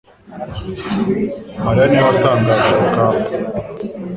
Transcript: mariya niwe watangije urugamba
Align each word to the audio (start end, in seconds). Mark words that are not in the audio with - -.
mariya 1.63 1.85
niwe 1.87 2.01
watangije 2.09 2.71
urugamba 2.75 3.23